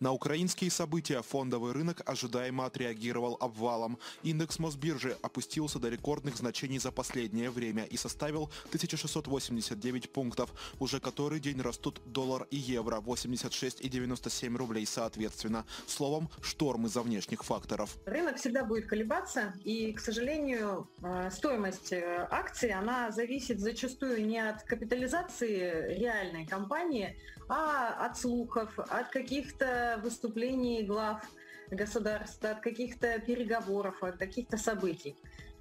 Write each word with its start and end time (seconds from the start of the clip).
На 0.00 0.12
украинские 0.12 0.70
события 0.70 1.20
фондовый 1.20 1.72
рынок 1.74 2.00
ожидаемо 2.06 2.64
отреагировал 2.64 3.36
обвалом. 3.38 3.98
Индекс 4.22 4.58
Мосбиржи 4.58 5.14
опустился 5.20 5.78
до 5.78 5.90
рекордных 5.90 6.38
значений 6.38 6.78
за 6.78 6.90
последнее 6.90 7.50
время 7.50 7.84
и 7.84 7.98
составил 7.98 8.50
1689 8.68 10.10
пунктов. 10.10 10.54
Уже 10.78 11.00
который 11.00 11.38
день 11.38 11.60
растут 11.60 12.00
доллар 12.06 12.46
и 12.50 12.56
евро 12.56 13.00
86 13.02 13.82
и 13.82 13.88
97 13.90 14.56
рублей 14.56 14.86
соответственно. 14.86 15.66
Словом, 15.86 16.30
шторм 16.40 16.86
из-за 16.86 17.02
внешних 17.02 17.44
факторов. 17.44 17.98
Рынок 18.06 18.38
всегда 18.38 18.64
будет 18.64 18.86
колебаться, 18.86 19.52
и, 19.64 19.92
к 19.92 20.00
сожалению, 20.00 20.88
э, 21.02 21.30
стоимость 21.30 21.92
э, 21.92 22.26
акций, 22.30 22.70
она 22.70 23.10
зависит 23.10 23.60
зачастую 23.60 24.26
не 24.26 24.38
от 24.38 24.62
капитализации 24.62 25.98
реальной 25.98 26.46
компании, 26.46 27.18
а 27.50 28.06
от 28.06 28.16
слухов, 28.16 28.78
от 28.78 29.10
каких-то 29.10 29.89
выступлений 29.98 30.82
глав 30.82 31.22
государства, 31.70 32.50
от 32.50 32.60
каких-то 32.60 33.18
переговоров, 33.20 34.02
от 34.02 34.16
каких-то 34.16 34.56
событий. 34.56 35.16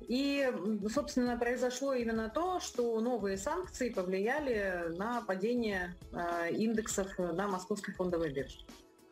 И, 0.07 0.51
собственно, 0.91 1.37
произошло 1.37 1.93
именно 1.93 2.29
то, 2.29 2.59
что 2.59 2.99
новые 2.99 3.37
санкции 3.37 3.89
повлияли 3.89 4.95
на 4.97 5.21
падение 5.21 5.95
э, 6.11 6.51
индексов 6.51 7.17
на 7.19 7.47
московской 7.47 7.93
фондовой 7.93 8.31
бирже. 8.33 8.59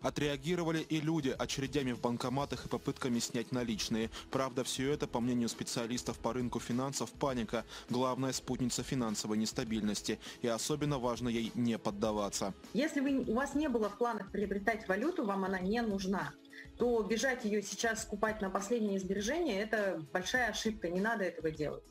Отреагировали 0.08 0.80
и 0.80 1.02
люди 1.02 1.36
очередями 1.38 1.92
в 1.92 2.00
банкоматах 2.00 2.66
и 2.66 2.70
попытками 2.70 3.20
снять 3.20 3.52
наличные. 3.52 4.10
Правда, 4.32 4.64
все 4.64 4.94
это, 4.94 5.06
по 5.06 5.20
мнению 5.20 5.50
специалистов 5.50 6.18
по 6.20 6.32
рынку 6.32 6.62
финансов, 6.62 7.12
паника– 7.12 7.66
главная 7.90 8.32
спутница 8.32 8.84
финансовой 8.84 9.38
нестабильности. 9.38 10.18
И 10.42 10.48
особенно 10.48 10.98
важно 10.98 11.28
ей 11.28 11.52
не 11.56 11.78
поддаваться. 11.78 12.54
Если 12.74 13.02
вы, 13.02 13.26
у 13.28 13.34
вас 13.34 13.54
не 13.54 13.68
было 13.68 13.90
в 13.90 13.98
планах 13.98 14.32
приобретать 14.32 14.88
валюту, 14.88 15.26
вам 15.26 15.44
она 15.44 15.60
не 15.60 15.82
нужна 15.82 16.32
то 16.78 17.02
бежать 17.02 17.44
ее 17.44 17.62
сейчас 17.62 18.04
скупать 18.04 18.42
на 18.42 18.50
последние 18.50 19.00
сбережения– 19.00 19.62
это 19.64 20.00
большая 20.14 20.50
ошибка, 20.50 20.90
не 20.90 21.02
надо 21.02 21.24
этого 21.24 21.50
делать. 21.50 21.84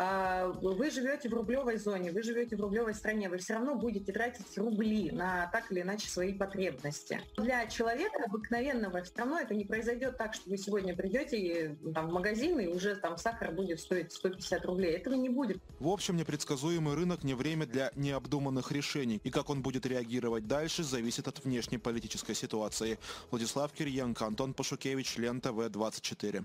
А, 0.00 0.46
вы 0.62 0.90
живете 0.90 1.28
в 1.28 1.34
рублевой 1.34 1.76
зоне, 1.76 2.12
вы 2.12 2.22
живете 2.22 2.54
в 2.54 2.60
рублевой 2.60 2.94
стране, 2.94 3.28
вы 3.28 3.38
все 3.38 3.54
равно 3.54 3.74
будете 3.74 4.12
тратить 4.12 4.56
рубли 4.56 5.10
на 5.10 5.48
так 5.48 5.72
или 5.72 5.80
иначе 5.80 6.08
свои 6.08 6.32
потребности. 6.32 7.20
Для 7.36 7.66
человека 7.66 8.22
обыкновенного 8.24 9.02
все 9.02 9.12
равно 9.16 9.40
это 9.40 9.54
не 9.54 9.64
произойдет 9.64 10.16
так, 10.16 10.34
что 10.34 10.48
вы 10.50 10.56
сегодня 10.56 10.94
придете 10.94 11.76
там, 11.92 12.10
в 12.10 12.12
магазин 12.12 12.60
и 12.60 12.68
уже 12.68 12.94
там 12.94 13.16
сахар 13.16 13.50
будет 13.50 13.80
стоить 13.80 14.12
150 14.12 14.64
рублей. 14.66 14.92
Этого 14.92 15.14
не 15.14 15.30
будет. 15.30 15.58
В 15.80 15.88
общем, 15.88 16.14
непредсказуемый 16.14 16.94
рынок 16.94 17.24
не 17.24 17.34
время 17.34 17.66
для 17.66 17.90
необдуманных 17.96 18.70
решений. 18.70 19.20
И 19.24 19.30
как 19.30 19.50
он 19.50 19.62
будет 19.62 19.84
реагировать 19.84 20.46
дальше, 20.46 20.84
зависит 20.84 21.26
от 21.26 21.44
внешней 21.44 21.78
политической 21.78 22.36
ситуации. 22.36 23.00
Владислав 23.32 23.72
Кирьенко, 23.72 24.26
Антон 24.26 24.54
Пашукевич, 24.54 25.16
Лента 25.16 25.48
В24. 25.48 26.44